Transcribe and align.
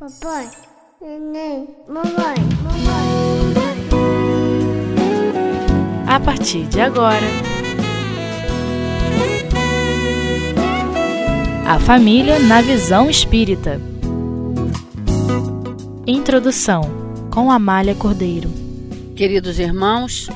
Papai, 0.00 0.48
neném, 0.98 1.76
mamãe, 1.86 2.36
mamãe. 2.62 3.54
A 6.08 6.18
partir 6.18 6.64
de 6.68 6.80
agora, 6.80 7.26
a 11.68 11.78
família 11.80 12.38
na 12.38 12.62
visão 12.62 13.10
espírita. 13.10 13.78
Introdução 16.06 16.80
com 17.30 17.50
Amália 17.50 17.94
Cordeiro. 17.94 18.50
Queridos 19.14 19.58
irmãos, 19.58 20.30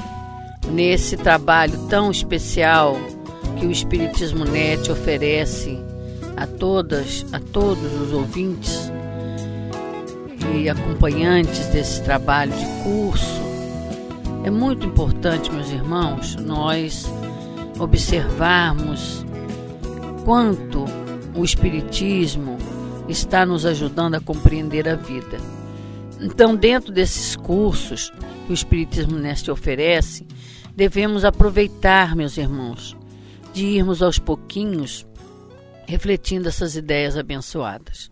nesse 0.71 1.17
trabalho 1.17 1.89
tão 1.89 2.11
especial 2.11 2.99
que 3.59 3.65
o 3.65 3.71
Espiritismo 3.71 4.45
Net 4.45 4.93
oferece 4.93 5.83
a 6.37 6.47
todas, 6.47 7.25
a 7.33 7.41
todos 7.41 7.99
os 7.99 8.13
ouvintes 8.13 8.93
e 10.57 10.69
acompanhantes 10.69 11.67
desse 11.67 12.03
trabalho 12.03 12.53
de 12.53 12.67
curso, 12.83 13.43
é 14.45 14.51
muito 14.51 14.87
importante, 14.87 15.51
meus 15.51 15.71
irmãos, 15.71 16.37
nós 16.37 17.07
observarmos 17.79 19.25
quanto 20.25 20.85
o 21.35 21.45
Espiritismo 21.45 22.59
está 23.09 23.45
nos 23.45 23.67
ajudando 23.67 24.15
a 24.15 24.21
compreender 24.21 24.89
a 24.89 24.95
vida. 24.95 25.39
Então, 26.21 26.55
dentro 26.55 26.93
desses 26.93 27.37
cursos 27.37 28.11
que 28.47 28.53
o 28.53 28.55
Espiritismo 28.55 29.19
Neste 29.19 29.51
oferece, 29.51 30.27
devemos 30.77 31.25
aproveitar, 31.25 32.15
meus 32.15 32.37
irmãos, 32.37 32.97
de 33.53 33.67
irmos 33.67 34.03
aos 34.03 34.19
pouquinhos 34.19 35.07
refletindo 35.87 36.49
essas 36.49 36.77
ideias 36.77 37.17
abençoadas. 37.17 38.11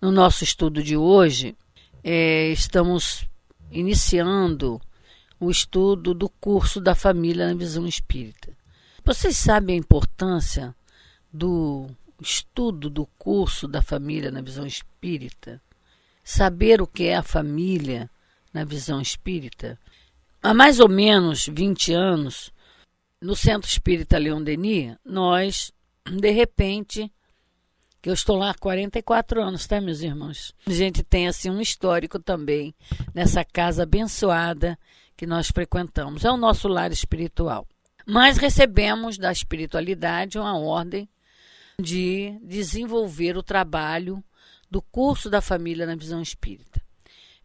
No 0.00 0.12
nosso 0.12 0.44
estudo 0.44 0.80
de 0.80 0.96
hoje, 0.96 1.56
é, 2.04 2.50
estamos 2.50 3.26
iniciando 3.70 4.80
o 5.40 5.50
estudo 5.50 6.14
do 6.14 6.28
curso 6.28 6.80
da 6.80 6.94
família 6.94 7.48
na 7.48 7.54
visão 7.54 7.84
espírita. 7.84 8.56
Vocês 9.04 9.36
sabem 9.36 9.74
a 9.74 9.78
importância 9.78 10.74
do 11.32 11.88
estudo 12.20 12.88
do 12.88 13.06
curso 13.18 13.66
da 13.66 13.82
família 13.82 14.30
na 14.30 14.40
visão 14.40 14.64
espírita? 14.64 15.60
Saber 16.22 16.80
o 16.80 16.86
que 16.86 17.04
é 17.04 17.16
a 17.16 17.22
família 17.22 18.08
na 18.54 18.64
visão 18.64 19.00
espírita? 19.00 19.78
Há 20.40 20.54
mais 20.54 20.78
ou 20.78 20.88
menos 20.88 21.48
20 21.48 21.92
anos, 21.92 22.52
no 23.20 23.34
Centro 23.34 23.68
Espírita 23.68 24.16
Leon 24.16 24.42
Denis, 24.42 24.96
nós, 25.04 25.72
de 26.08 26.30
repente, 26.30 27.10
que 28.00 28.08
eu 28.08 28.14
estou 28.14 28.36
lá 28.36 28.50
há 28.50 28.54
44 28.54 29.42
anos, 29.42 29.66
tá, 29.66 29.80
meus 29.80 30.02
irmãos? 30.02 30.54
A 30.66 30.70
gente 30.70 31.02
tem 31.02 31.26
assim 31.26 31.50
um 31.50 31.60
histórico 31.60 32.18
também 32.18 32.74
nessa 33.14 33.44
casa 33.44 33.82
abençoada 33.82 34.78
que 35.16 35.26
nós 35.26 35.48
frequentamos. 35.48 36.24
É 36.24 36.30
o 36.30 36.36
nosso 36.36 36.68
lar 36.68 36.92
espiritual. 36.92 37.66
Mas 38.06 38.38
recebemos 38.38 39.18
da 39.18 39.30
espiritualidade 39.30 40.38
uma 40.38 40.56
ordem 40.58 41.08
de 41.80 42.38
desenvolver 42.42 43.36
o 43.36 43.42
trabalho 43.42 44.22
do 44.70 44.80
curso 44.80 45.28
da 45.28 45.40
família 45.40 45.86
na 45.86 45.96
visão 45.96 46.22
espírita. 46.22 46.80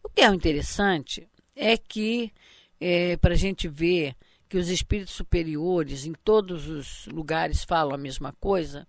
O 0.02 0.08
que 0.08 0.22
é 0.22 0.26
interessante 0.26 1.28
é 1.56 1.76
que, 1.76 2.32
é, 2.80 3.16
para 3.16 3.34
a 3.34 3.36
gente 3.36 3.68
ver 3.68 4.14
que 4.48 4.58
os 4.58 4.68
espíritos 4.68 5.14
superiores 5.14 6.04
em 6.04 6.12
todos 6.12 6.68
os 6.68 7.06
lugares 7.06 7.64
falam 7.64 7.94
a 7.94 7.98
mesma 7.98 8.32
coisa, 8.40 8.86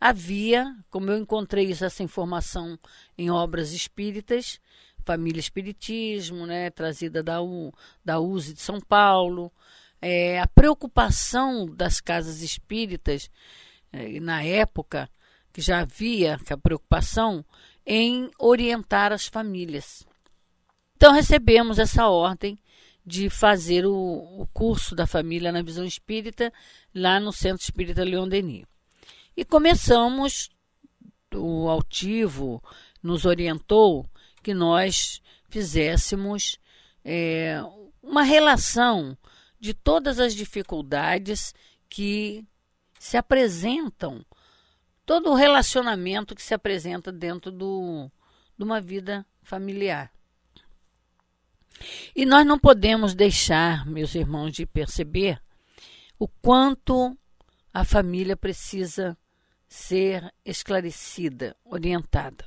havia, 0.00 0.74
como 0.90 1.10
eu 1.10 1.18
encontrei 1.18 1.70
essa 1.72 2.02
informação 2.02 2.78
em 3.16 3.30
obras 3.30 3.72
espíritas, 3.72 4.60
Família 5.04 5.40
Espiritismo, 5.40 6.46
né, 6.46 6.70
trazida 6.70 7.22
da, 7.22 7.40
U, 7.40 7.72
da 8.04 8.20
USE 8.20 8.52
de 8.52 8.60
São 8.60 8.78
Paulo, 8.80 9.50
é, 10.02 10.40
a 10.40 10.46
preocupação 10.46 11.66
das 11.66 12.00
casas 12.00 12.42
espíritas, 12.42 13.30
é, 13.92 14.20
na 14.20 14.42
época, 14.42 15.08
que 15.52 15.60
já 15.60 15.80
havia 15.80 16.38
a 16.50 16.56
preocupação 16.56 17.44
em 17.86 18.30
orientar 18.38 19.12
as 19.12 19.26
famílias. 19.26 20.06
Então 20.96 21.12
recebemos 21.12 21.78
essa 21.78 22.06
ordem 22.08 22.58
de 23.04 23.30
fazer 23.30 23.86
o, 23.86 23.92
o 23.94 24.46
curso 24.52 24.94
da 24.94 25.06
família 25.06 25.50
na 25.50 25.62
visão 25.62 25.84
espírita 25.84 26.52
lá 26.94 27.18
no 27.18 27.32
Centro 27.32 27.62
Espírita 27.62 28.04
Leon 28.04 28.28
Denis. 28.28 28.66
E 29.38 29.44
começamos, 29.44 30.50
o 31.32 31.68
altivo 31.68 32.60
nos 33.00 33.24
orientou 33.24 34.04
que 34.42 34.52
nós 34.52 35.22
fizéssemos 35.48 36.58
é, 37.04 37.62
uma 38.02 38.24
relação 38.24 39.16
de 39.60 39.72
todas 39.72 40.18
as 40.18 40.34
dificuldades 40.34 41.54
que 41.88 42.44
se 42.98 43.16
apresentam, 43.16 44.26
todo 45.06 45.30
o 45.30 45.36
relacionamento 45.36 46.34
que 46.34 46.42
se 46.42 46.52
apresenta 46.52 47.12
dentro 47.12 47.52
do, 47.52 48.10
de 48.58 48.64
uma 48.64 48.80
vida 48.80 49.24
familiar. 49.40 50.12
E 52.12 52.26
nós 52.26 52.44
não 52.44 52.58
podemos 52.58 53.14
deixar, 53.14 53.86
meus 53.86 54.16
irmãos, 54.16 54.50
de 54.50 54.66
perceber 54.66 55.40
o 56.18 56.26
quanto 56.26 57.16
a 57.72 57.84
família 57.84 58.36
precisa 58.36 59.16
ser 59.68 60.32
esclarecida, 60.44 61.54
orientada. 61.64 62.44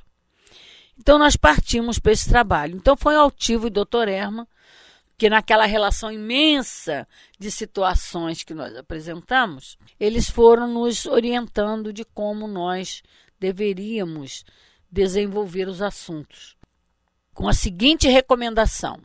Então 0.98 1.18
nós 1.18 1.36
partimos 1.36 1.98
para 1.98 2.12
esse 2.12 2.28
trabalho. 2.28 2.76
Então 2.76 2.96
foi 2.96 3.14
Altivo 3.14 3.68
e 3.68 3.70
Dr. 3.70 4.08
Erma 4.08 4.48
que 5.16 5.30
naquela 5.30 5.66
relação 5.66 6.10
imensa 6.10 7.06
de 7.38 7.48
situações 7.50 8.42
que 8.42 8.52
nós 8.52 8.74
apresentamos, 8.76 9.78
eles 10.00 10.28
foram 10.28 10.66
nos 10.66 11.06
orientando 11.06 11.92
de 11.92 12.04
como 12.04 12.48
nós 12.48 13.02
deveríamos 13.38 14.44
desenvolver 14.90 15.68
os 15.68 15.80
assuntos. 15.80 16.56
Com 17.32 17.48
a 17.48 17.52
seguinte 17.52 18.08
recomendação: 18.08 19.00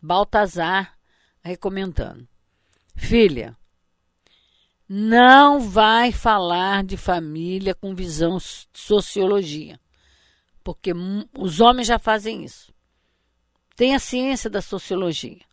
Baltazar 0.00 0.96
recomendando. 1.42 2.28
Filha, 2.94 3.56
não 4.88 5.60
vai 5.60 6.12
falar 6.12 6.84
de 6.84 6.96
família 6.96 7.74
com 7.74 7.94
visão 7.94 8.38
sociologia, 8.72 9.80
porque 10.62 10.92
os 11.36 11.60
homens 11.60 11.88
já 11.88 11.98
fazem 11.98 12.44
isso. 12.44 12.72
Tem 13.74 13.94
a 13.94 13.98
ciência 13.98 14.48
da 14.48 14.62
sociologia. 14.62 15.44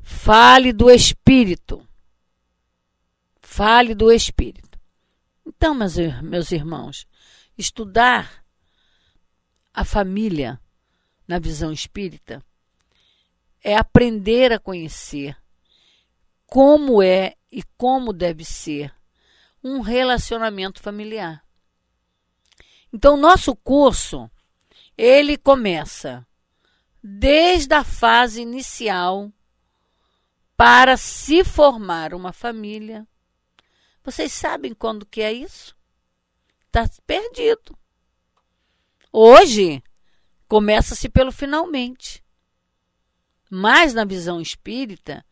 Fale 0.00 0.72
do 0.72 0.90
espírito. 0.90 1.86
Fale 3.40 3.94
do 3.94 4.12
espírito. 4.12 4.78
Então, 5.46 5.74
meus, 5.74 5.96
meus 6.22 6.52
irmãos, 6.52 7.06
estudar 7.56 8.44
a 9.72 9.84
família 9.84 10.60
na 11.26 11.38
visão 11.38 11.72
espírita 11.72 12.44
é 13.62 13.76
aprender 13.76 14.52
a 14.52 14.58
conhecer 14.58 15.36
como 16.46 17.02
é 17.02 17.34
e 17.50 17.62
como 17.76 18.12
deve 18.12 18.44
ser 18.44 18.94
um 19.62 19.80
relacionamento 19.80 20.80
familiar. 20.80 21.44
Então, 22.92 23.16
nosso 23.16 23.54
curso, 23.54 24.30
ele 24.96 25.36
começa 25.36 26.26
desde 27.02 27.74
a 27.74 27.84
fase 27.84 28.42
inicial 28.42 29.32
para 30.56 30.96
se 30.96 31.44
formar 31.44 32.12
uma 32.14 32.32
família. 32.32 33.06
Vocês 34.02 34.32
sabem 34.32 34.74
quando 34.74 35.06
que 35.06 35.22
é 35.22 35.32
isso? 35.32 35.76
Está 36.66 36.88
perdido. 37.06 37.78
Hoje, 39.12 39.82
começa-se 40.46 41.08
pelo 41.08 41.32
finalmente. 41.32 42.24
Mas 43.48 43.94
na 43.94 44.04
visão 44.04 44.40
espírita, 44.40 45.24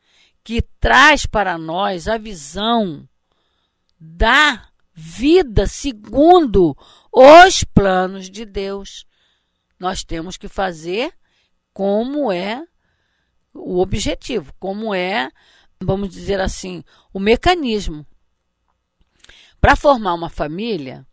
que 0.48 0.62
traz 0.80 1.26
para 1.26 1.58
nós 1.58 2.08
a 2.08 2.16
visão 2.16 3.06
da 4.00 4.66
vida 4.94 5.66
segundo 5.66 6.74
os 7.12 7.64
planos 7.64 8.30
de 8.30 8.46
Deus. 8.46 9.04
Nós 9.78 10.02
temos 10.02 10.38
que 10.38 10.48
fazer 10.48 11.12
como 11.70 12.32
é 12.32 12.66
o 13.52 13.78
objetivo, 13.78 14.54
como 14.58 14.94
é, 14.94 15.30
vamos 15.78 16.08
dizer 16.08 16.40
assim, 16.40 16.82
o 17.12 17.20
mecanismo. 17.20 18.06
Para 19.60 19.76
formar 19.76 20.14
uma 20.14 20.30
família, 20.30 21.06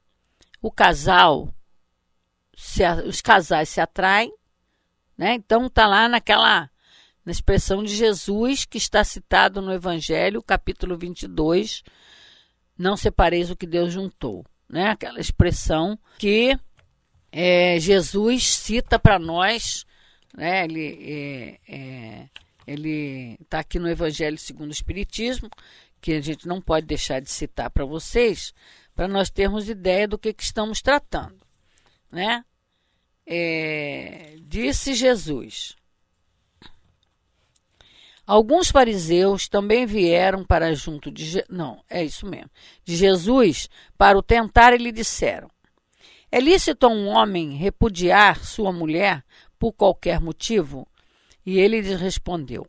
o 0.61 0.71
casal, 0.71 1.53
se, 2.55 2.89
os 3.05 3.19
casais 3.19 3.67
se 3.67 3.81
atraem, 3.81 4.33
né? 5.17 5.33
Então 5.33 5.69
tá 5.69 5.85
lá 5.85 6.07
naquela 6.07 6.69
na 7.25 7.31
expressão 7.31 7.83
de 7.83 7.95
Jesus 7.95 8.65
que 8.65 8.77
está 8.77 9.03
citado 9.03 9.61
no 9.61 9.73
Evangelho, 9.73 10.43
capítulo 10.43 10.95
22, 10.95 11.83
não 12.77 12.95
separeis 12.95 13.49
o 13.49 13.55
que 13.55 13.65
Deus 13.65 13.91
juntou, 13.91 14.45
né? 14.69 14.89
Aquela 14.89 15.19
expressão 15.19 15.97
que 16.19 16.57
é, 17.31 17.79
Jesus 17.79 18.45
cita 18.45 18.99
para 18.99 19.17
nós, 19.17 19.85
né, 20.37 20.65
ele 20.65 20.97
é, 21.01 21.59
é, 21.67 22.29
ele 22.67 23.37
está 23.41 23.59
aqui 23.59 23.79
no 23.79 23.89
Evangelho 23.89 24.37
segundo 24.37 24.69
o 24.69 24.73
Espiritismo, 24.73 25.49
que 25.99 26.13
a 26.13 26.21
gente 26.21 26.47
não 26.47 26.61
pode 26.61 26.85
deixar 26.85 27.19
de 27.19 27.31
citar 27.31 27.71
para 27.71 27.85
vocês, 27.85 28.53
para 28.95 29.07
nós 29.07 29.31
termos 29.31 29.67
ideia 29.67 30.07
do 30.07 30.17
que, 30.19 30.31
que 30.31 30.43
estamos 30.43 30.81
tratando, 30.81 31.39
né? 32.11 32.45
É, 33.25 34.35
disse 34.41 34.93
Jesus. 34.93 35.75
Alguns 38.25 38.71
fariseus 38.71 39.47
também 39.47 39.85
vieram 39.85 40.43
para 40.43 40.73
junto 40.73 41.11
de 41.11 41.43
não, 41.47 41.83
é 41.87 42.03
isso 42.03 42.25
mesmo, 42.25 42.49
de 42.83 42.95
Jesus 42.95 43.69
para 43.97 44.17
o 44.17 44.23
tentar 44.23 44.73
e 44.73 44.77
lhe 44.77 44.91
disseram: 44.91 45.49
É 46.31 46.39
lícito 46.39 46.87
a 46.87 46.89
um 46.89 47.07
homem 47.07 47.55
repudiar 47.55 48.43
sua 48.43 48.71
mulher 48.71 49.23
por 49.59 49.73
qualquer 49.73 50.19
motivo? 50.19 50.87
E 51.45 51.59
ele 51.59 51.81
lhes 51.81 52.01
respondeu: 52.01 52.65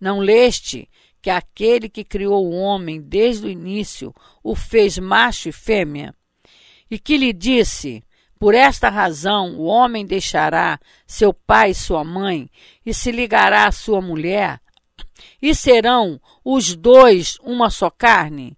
Não 0.00 0.20
leste 0.20 0.88
que 1.20 1.28
aquele 1.28 1.88
que 1.88 2.04
criou 2.04 2.46
o 2.46 2.54
homem 2.54 3.00
desde 3.00 3.46
o 3.46 3.50
início 3.50 4.14
o 4.44 4.54
fez 4.54 4.96
macho 4.96 5.48
e 5.48 5.52
fêmea? 5.52 6.14
E 6.88 7.00
que 7.00 7.16
lhe 7.16 7.32
disse: 7.32 8.04
por 8.38 8.54
esta 8.54 8.88
razão, 8.88 9.56
o 9.56 9.64
homem 9.64 10.06
deixará 10.06 10.78
seu 11.06 11.34
pai 11.34 11.70
e 11.70 11.74
sua 11.74 12.04
mãe 12.04 12.48
e 12.86 12.94
se 12.94 13.10
ligará 13.10 13.66
à 13.66 13.72
sua 13.72 14.00
mulher, 14.00 14.60
e 15.40 15.54
serão 15.54 16.20
os 16.44 16.74
dois 16.74 17.38
uma 17.42 17.70
só 17.70 17.90
carne. 17.90 18.56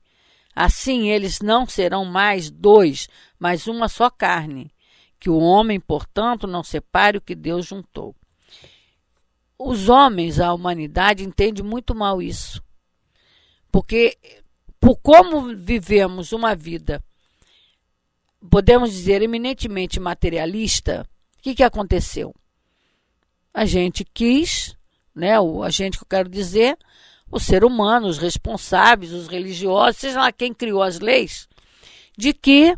Assim 0.55 1.09
eles 1.09 1.41
não 1.41 1.67
serão 1.67 2.05
mais 2.05 2.51
dois, 2.51 3.09
mas 3.39 3.67
uma 3.67 3.89
só 3.89 4.11
carne. 4.11 4.73
Que 5.19 5.31
o 5.31 5.39
homem, 5.39 5.79
portanto, 5.79 6.47
não 6.47 6.63
separe 6.63 7.19
o 7.19 7.21
que 7.21 7.35
Deus 7.35 7.67
juntou. 7.67 8.15
Os 9.59 9.89
homens, 9.89 10.41
a 10.41 10.53
humanidade, 10.55 11.23
entende 11.23 11.63
muito 11.63 11.95
mal 11.95 12.23
isso. 12.23 12.63
Porque, 13.71 14.17
por 14.81 14.97
como 14.97 15.55
vivemos 15.55 16.33
uma 16.33 16.55
vida 16.55 17.03
podemos 18.49 18.91
dizer, 18.91 19.23
eminentemente 19.23 20.01
materialista, 20.01 21.07
o 21.39 21.43
que, 21.43 21.55
que 21.55 21.63
aconteceu? 21.63 22.35
A 23.53 23.65
gente 23.65 24.05
quis, 24.05 24.77
né, 25.15 25.39
o, 25.41 25.63
a 25.63 25.71
gente 25.71 25.99
que 25.99 26.05
eu 26.05 26.09
quero 26.09 26.29
dizer, 26.29 26.77
o 27.31 27.39
ser 27.39 27.65
humano, 27.65 28.07
os 28.07 28.19
responsáveis, 28.19 29.13
os 29.13 29.29
religiosos, 29.29 30.01
seja 30.01 30.21
lá 30.21 30.33
quem 30.33 30.53
criou 30.53 30.83
as 30.83 30.99
leis, 30.99 31.49
de 32.17 32.33
que 32.33 32.77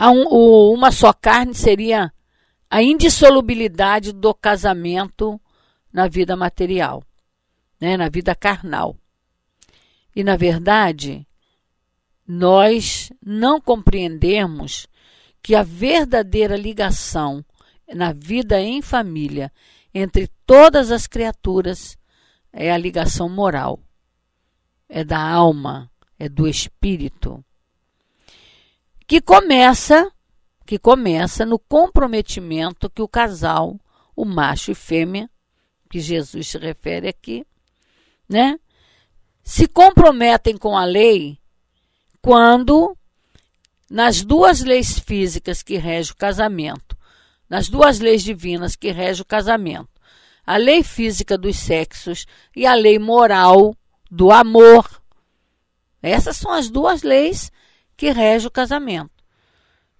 um, 0.00 0.26
o, 0.28 0.72
uma 0.72 0.90
só 0.90 1.12
carne 1.12 1.54
seria 1.54 2.12
a 2.68 2.82
indissolubilidade 2.82 4.12
do 4.12 4.34
casamento 4.34 5.40
na 5.92 6.08
vida 6.08 6.36
material, 6.36 7.04
né, 7.80 7.96
na 7.96 8.08
vida 8.08 8.34
carnal. 8.34 8.96
E, 10.14 10.24
na 10.24 10.36
verdade, 10.36 11.26
nós 12.26 13.12
não 13.24 13.60
compreendemos 13.60 14.86
que 15.42 15.54
a 15.54 15.62
verdadeira 15.62 16.56
ligação 16.56 17.44
na 17.92 18.12
vida 18.12 18.60
em 18.60 18.80
família 18.80 19.52
entre 19.92 20.28
todas 20.46 20.90
as 20.90 21.06
criaturas 21.06 21.96
é 22.52 22.72
a 22.72 22.78
ligação 22.78 23.28
moral, 23.28 23.80
é 24.88 25.04
da 25.04 25.20
alma, 25.20 25.90
é 26.18 26.28
do 26.28 26.48
espírito, 26.48 27.44
que 29.06 29.20
começa 29.20 30.10
que 30.66 30.78
começa 30.78 31.44
no 31.44 31.58
comprometimento 31.58 32.88
que 32.88 33.02
o 33.02 33.08
casal, 33.08 33.78
o 34.16 34.24
macho 34.24 34.70
e 34.70 34.74
fêmea, 34.74 35.28
que 35.90 36.00
Jesus 36.00 36.48
se 36.48 36.58
refere 36.58 37.06
aqui, 37.06 37.46
né, 38.26 38.58
se 39.42 39.68
comprometem 39.68 40.56
com 40.56 40.76
a 40.76 40.84
lei 40.84 41.38
quando 42.22 42.96
nas 43.90 44.22
duas 44.22 44.62
leis 44.62 44.98
físicas 44.98 45.62
que 45.62 45.76
regem 45.76 46.12
o 46.12 46.16
casamento, 46.16 46.93
nas 47.54 47.68
duas 47.68 48.00
leis 48.00 48.24
divinas 48.24 48.74
que 48.74 48.90
regem 48.90 49.22
o 49.22 49.24
casamento, 49.24 49.88
a 50.44 50.56
lei 50.56 50.82
física 50.82 51.38
dos 51.38 51.56
sexos 51.56 52.26
e 52.56 52.66
a 52.66 52.74
lei 52.74 52.98
moral 52.98 53.76
do 54.10 54.32
amor. 54.32 55.00
Essas 56.02 56.36
são 56.36 56.50
as 56.50 56.68
duas 56.68 57.04
leis 57.04 57.52
que 57.96 58.10
regem 58.10 58.48
o 58.48 58.50
casamento. 58.50 59.12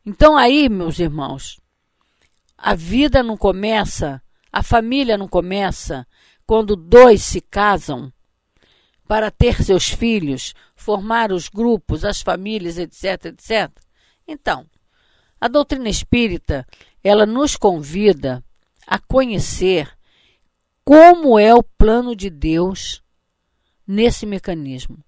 Então 0.05 0.37
aí, 0.37 0.69
meus 0.69 0.99
irmãos, 0.99 1.61
a 2.59 2.75
vida 2.75 3.23
não 3.23 3.37
começa, 3.37 4.21
a 4.51 4.61
família 4.61 5.17
não 5.17 5.29
começa 5.29 6.05
quando 6.45 6.75
dois 6.75 7.23
se 7.23 7.41
casam 7.41 8.13
para 9.07 9.31
ter 9.31 9.63
seus 9.63 9.89
filhos, 9.89 10.55
formar 10.75 11.31
os 11.31 11.49
grupos, 11.49 12.05
as 12.05 12.21
famílias, 12.21 12.79
etc, 12.79 13.27
etc. 13.27 13.71
Então, 14.27 14.67
a 15.45 15.49
doutrina 15.49 15.91
espírita, 15.91 16.67
ela 17.03 17.27
nos 17.27 17.55
convida 17.55 18.43
a 18.87 18.99
conhecer 18.99 19.95
como 20.83 21.39
é 21.39 21.55
o 21.55 21.63
plano 21.63 22.17
de 22.17 22.31
Deus 22.31 23.03
nesse 23.87 24.25
mecanismo. 24.25 25.05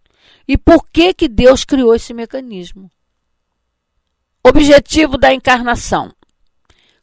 E 0.47 0.59
por 0.59 0.87
que 0.91 1.15
que 1.15 1.27
Deus 1.27 1.65
criou 1.65 1.95
esse 1.95 2.13
mecanismo? 2.13 2.91
Objetivo 4.47 5.17
da 5.17 5.33
encarnação. 5.33 6.15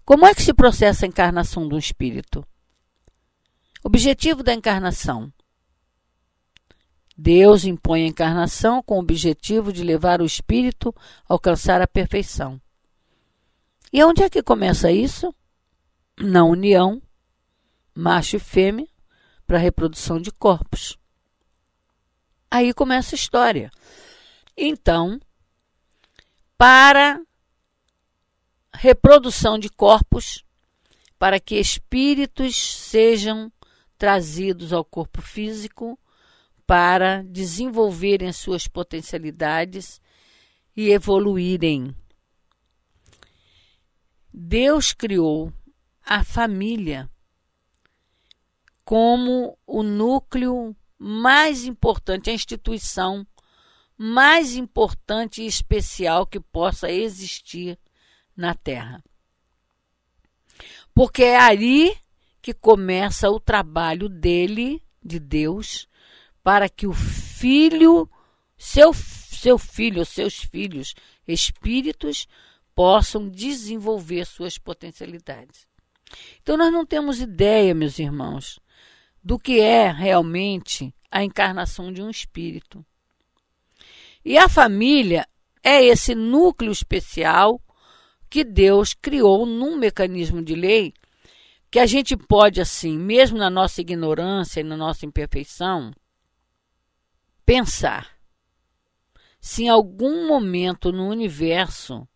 Como 0.05 0.27
é 0.27 0.35
que 0.35 0.43
se 0.43 0.53
processa 0.53 1.03
a 1.03 1.09
encarnação 1.09 1.63
um 1.63 1.75
espírito? 1.75 2.45
Objetivo 3.83 4.43
da 4.43 4.53
encarnação 4.53 5.33
Deus 7.17 7.65
impõe 7.65 8.03
a 8.03 8.07
encarnação 8.07 8.83
com 8.83 8.97
o 8.97 8.99
objetivo 8.99 9.73
de 9.73 9.83
levar 9.83 10.21
o 10.21 10.25
espírito 10.25 10.93
a 11.27 11.33
alcançar 11.33 11.81
a 11.81 11.87
perfeição. 11.87 12.61
E 13.93 14.03
onde 14.03 14.23
é 14.23 14.29
que 14.29 14.41
começa 14.41 14.91
isso? 14.91 15.31
Na 16.19 16.43
união, 16.43 16.99
macho 17.93 18.37
e 18.37 18.39
fêmea, 18.39 18.87
para 19.45 19.59
reprodução 19.59 20.19
de 20.19 20.31
corpos. 20.31 20.97
Aí 22.49 22.73
começa 22.73 23.13
a 23.13 23.17
história. 23.17 23.69
Então, 24.57 25.19
para 26.57 27.21
reprodução 28.73 29.59
de 29.59 29.69
corpos, 29.69 30.43
para 31.19 31.39
que 31.39 31.59
espíritos 31.59 32.55
sejam 32.55 33.53
trazidos 33.95 34.73
ao 34.73 34.83
corpo 34.83 35.21
físico, 35.21 35.99
para 36.65 37.21
desenvolverem 37.21 38.33
suas 38.33 38.67
potencialidades 38.67 40.01
e 40.75 40.89
evoluírem. 40.89 41.95
Deus 44.33 44.93
criou 44.93 45.53
a 46.03 46.23
família 46.23 47.07
como 48.83 49.57
o 49.65 49.83
núcleo 49.83 50.75
mais 50.97 51.65
importante, 51.65 52.29
a 52.29 52.33
instituição 52.33 53.27
mais 53.95 54.55
importante 54.55 55.43
e 55.43 55.45
especial 55.45 56.25
que 56.25 56.39
possa 56.39 56.91
existir 56.91 57.77
na 58.35 58.55
Terra. 58.55 59.03
Porque 60.93 61.23
é 61.23 61.37
ali 61.37 61.95
que 62.41 62.53
começa 62.53 63.29
o 63.29 63.39
trabalho 63.39 64.09
dele, 64.09 64.81
de 65.01 65.19
Deus, 65.19 65.87
para 66.43 66.67
que 66.67 66.87
o 66.87 66.93
filho, 66.93 68.09
seu, 68.57 68.93
seu 68.93 69.57
filho, 69.57 70.05
seus 70.05 70.39
filhos, 70.39 70.95
espíritos, 71.27 72.27
possam 72.75 73.29
desenvolver 73.29 74.25
suas 74.25 74.57
potencialidades. 74.57 75.67
Então, 76.41 76.57
nós 76.57 76.71
não 76.71 76.85
temos 76.85 77.19
ideia, 77.19 77.73
meus 77.73 77.99
irmãos, 77.99 78.59
do 79.23 79.39
que 79.39 79.59
é 79.59 79.91
realmente 79.91 80.93
a 81.09 81.23
encarnação 81.23 81.91
de 81.91 82.01
um 82.01 82.09
espírito. 82.09 82.85
E 84.25 84.37
a 84.37 84.47
família 84.49 85.27
é 85.63 85.83
esse 85.83 86.13
núcleo 86.15 86.71
especial 86.71 87.61
que 88.29 88.43
Deus 88.43 88.93
criou 88.93 89.45
num 89.45 89.77
mecanismo 89.77 90.41
de 90.41 90.55
lei 90.55 90.93
que 91.69 91.79
a 91.79 91.85
gente 91.85 92.15
pode, 92.15 92.61
assim, 92.61 92.97
mesmo 92.97 93.37
na 93.37 93.49
nossa 93.49 93.81
ignorância 93.81 94.59
e 94.61 94.63
na 94.63 94.77
nossa 94.77 95.07
imperfeição, 95.07 95.91
pensar 97.43 98.13
se 99.39 99.63
em 99.63 99.69
algum 99.69 100.27
momento 100.27 100.91
no 100.91 101.09
universo, 101.09 102.07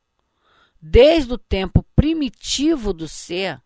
desde 0.82 1.34
o 1.34 1.38
tempo 1.38 1.84
primitivo 1.96 2.94
do 2.94 3.08
ser, 3.08 3.62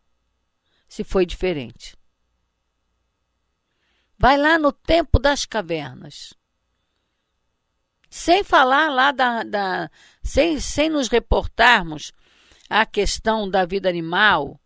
se 0.87 1.03
foi 1.03 1.25
diferente. 1.25 1.97
Vai 4.17 4.37
lá 4.37 4.59
no 4.59 4.71
tempo 4.71 5.17
das 5.17 5.45
cavernas. 5.45 6.33
Sem 8.09 8.43
falar 8.43 8.89
lá 8.89 9.11
da. 9.11 9.43
da 9.43 9.91
sem, 10.21 10.59
sem 10.59 10.89
nos 10.89 11.07
reportarmos 11.07 12.11
a 12.69 12.85
questão 12.85 13.49
da 13.49 13.65
vida 13.65 13.89
animal, 13.89 14.59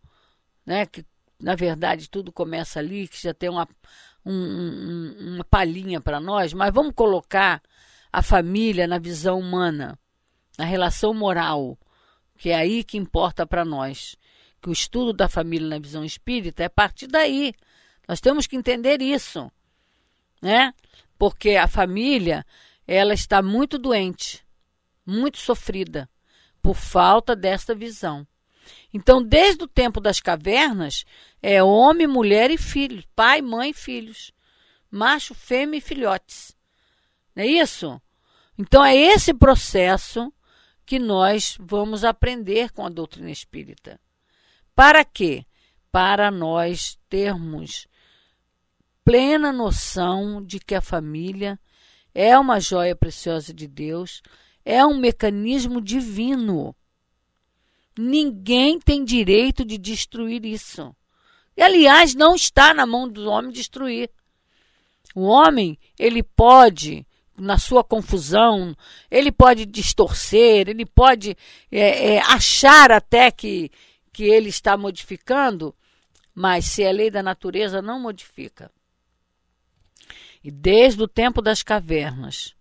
né, 0.66 0.86
que 0.86 1.06
na 1.40 1.56
verdade 1.56 2.10
tudo 2.10 2.32
começa 2.32 2.80
ali, 2.80 3.08
que 3.08 3.22
já 3.22 3.34
tem 3.34 3.50
uma, 3.50 3.68
um, 4.25 4.34
um, 4.34 5.36
uma 5.36 5.44
palhinha 5.44 6.02
para 6.02 6.20
nós, 6.20 6.54
mas 6.54 6.74
vamos 6.74 6.94
colocar 6.94 7.62
a 8.12 8.22
família 8.22 8.88
na 8.88 9.00
visão 9.00 9.40
humana, 9.40 9.98
na 10.58 10.66
relação 10.66 11.14
moral, 11.14 11.78
que 12.38 12.50
é 12.50 12.56
aí 12.56 12.84
que 12.84 12.98
importa 12.98 13.46
para 13.46 13.65
nós. 13.65 14.15
Que 14.62 14.70
o 14.70 14.74
estudo 14.74 15.13
da 15.13 15.30
família 15.30 15.68
na 15.68 15.80
visão 15.80 16.04
espírita 16.04 16.63
é 16.63 16.65
a 16.65 16.70
partir 16.70 17.08
daí. 17.08 17.54
Nós 18.08 18.20
temos 18.20 18.48
que 18.48 18.56
entender 18.56 19.01
isso, 19.01 19.51
né? 20.42 20.74
Porque 21.18 21.51
a 21.51 21.68
família, 21.68 22.46
ela 22.88 23.13
está 23.13 23.42
muito 23.42 23.77
doente, 23.77 24.46
muito 25.06 25.38
sofrida 25.38 26.10
por 26.62 26.75
falta 26.75 27.36
desta 27.36 27.74
visão. 27.74 28.27
Então, 28.94 29.22
desde 29.22 29.63
o 29.63 29.68
tempo 29.68 30.00
das 30.00 30.20
cavernas, 30.20 31.06
é 31.42 31.62
homem, 31.62 32.08
mulher 32.08 32.50
e 32.50 32.58
filhos, 32.58 33.06
pai, 33.15 33.42
mãe 33.42 33.70
e 33.70 33.74
filhos, 33.74 34.32
macho, 34.89 35.34
fêmea 35.36 35.77
e 35.77 35.82
filhotes. 35.82 36.56
Não 37.36 37.44
é 37.44 37.48
isso? 37.48 38.01
Então, 38.58 38.84
é 38.84 38.96
esse 38.96 39.34
processo 39.34 40.34
que 40.86 41.00
nós 41.00 41.58
vamos 41.60 42.04
aprender 42.04 42.72
com 42.72 42.86
a 42.86 42.89
doutrina 42.89 43.32
espírita. 43.32 44.00
Para 44.75 45.04
quê? 45.04 45.46
Para 45.92 46.30
nós 46.30 47.00
termos 47.10 47.88
plena 49.04 49.54
noção 49.54 50.44
de 50.44 50.60
que 50.60 50.75
a 50.75 50.82
família 50.82 51.60
é 52.13 52.38
uma 52.38 52.60
joia 52.60 52.96
preciosa 52.96 53.54
de 53.54 53.68
Deus, 53.68 54.22
é 54.63 54.86
um 54.86 54.98
mecanismo 54.98 55.80
divino. 55.80 56.75
Ninguém 57.98 58.80
tem 58.80 59.04
direito 59.04 59.63
de 59.63 59.77
destruir 59.77 60.46
isso. 60.46 60.94
E, 61.56 61.62
aliás, 61.62 62.15
não 62.15 62.36
está 62.36 62.74
na 62.74 62.86
mão 62.86 63.08
do 63.08 63.30
homem 63.30 63.51
destruir. 63.51 64.10
O 65.13 65.22
homem, 65.22 65.80
ele 65.98 66.22
pode, 66.22 67.08
na 67.38 67.58
sua 67.58 67.84
confusão, 67.84 68.75
ele 69.12 69.32
pode 69.32 69.65
distorcer, 69.65 70.70
ele 70.70 70.86
pode 70.86 71.38
é, 71.72 72.13
é, 72.13 72.20
achar 72.22 72.92
até 72.92 73.30
que, 73.30 73.72
que 74.12 74.24
ele 74.24 74.50
está 74.50 74.77
modificando, 74.77 75.75
mas 76.34 76.65
se 76.65 76.86
a 76.86 76.92
lei 76.92 77.12
da 77.12 77.22
natureza 77.22 77.82
não 77.82 78.00
modifica. 78.00 78.72
E 80.44 80.51
desde 80.51 81.01
o 81.01 81.08
tempo 81.08 81.42
das 81.42 81.63
cavernas 81.63 82.56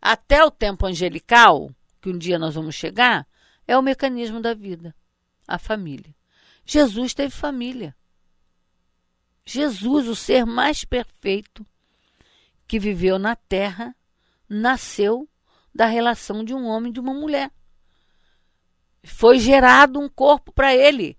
até 0.00 0.44
o 0.44 0.50
tempo 0.50 0.86
angelical, 0.86 1.70
que 2.00 2.10
um 2.10 2.18
dia 2.18 2.38
nós 2.38 2.54
vamos 2.54 2.74
chegar, 2.74 3.26
é 3.66 3.76
o 3.76 3.82
mecanismo 3.82 4.40
da 4.40 4.52
vida, 4.52 4.94
a 5.48 5.58
família. 5.58 6.14
Jesus 6.64 7.14
teve 7.14 7.34
família. 7.34 7.96
Jesus, 9.46 10.08
o 10.08 10.14
ser 10.14 10.44
mais 10.44 10.84
perfeito 10.84 11.66
que 12.66 12.78
viveu 12.78 13.18
na 13.18 13.36
terra, 13.36 13.94
nasceu 14.54 15.28
da 15.74 15.86
relação 15.86 16.44
de 16.44 16.54
um 16.54 16.66
homem 16.66 16.90
e 16.90 16.92
de 16.92 17.00
uma 17.00 17.12
mulher. 17.12 17.50
Foi 19.02 19.38
gerado 19.38 20.00
um 20.00 20.08
corpo 20.08 20.52
para 20.52 20.74
ele, 20.74 21.18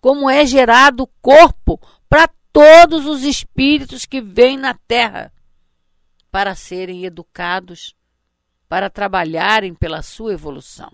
como 0.00 0.28
é 0.28 0.44
gerado 0.44 1.04
o 1.04 1.06
corpo 1.20 1.80
para 2.08 2.28
todos 2.52 3.06
os 3.06 3.22
espíritos 3.22 4.04
que 4.04 4.20
vêm 4.20 4.56
na 4.56 4.74
terra 4.74 5.32
para 6.30 6.54
serem 6.54 7.04
educados, 7.04 7.94
para 8.68 8.90
trabalharem 8.90 9.74
pela 9.74 10.02
sua 10.02 10.32
evolução. 10.32 10.92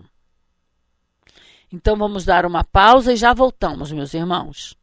Então 1.71 1.97
vamos 1.97 2.23
dar 2.23 2.45
uma 2.45 2.63
pausa 2.63 3.11
e 3.11 3.17
já 3.17 3.33
voltamos, 3.33 3.91
meus 3.91 4.13
irmãos. 4.13 4.77